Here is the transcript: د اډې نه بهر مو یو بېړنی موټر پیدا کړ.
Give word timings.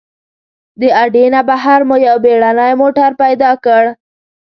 د 0.79 0.81
اډې 1.03 1.25
نه 1.33 1.41
بهر 1.49 1.79
مو 1.87 1.95
یو 2.07 2.17
بېړنی 2.25 2.71
موټر 2.81 3.09
پیدا 3.21 3.51
کړ. 3.65 3.83